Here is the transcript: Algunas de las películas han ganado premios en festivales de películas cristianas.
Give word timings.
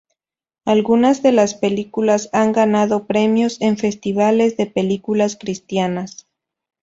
Algunas 0.65 1.21
de 1.21 1.31
las 1.31 1.53
películas 1.53 2.29
han 2.33 2.53
ganado 2.53 3.05
premios 3.05 3.61
en 3.61 3.77
festivales 3.77 4.57
de 4.57 4.65
películas 4.65 5.35
cristianas. 5.35 6.27